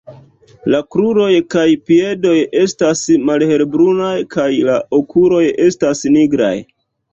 [0.75, 6.53] La kruroj kaj piedoj estas malhelbrunaj kaj la okuloj estas nigraj.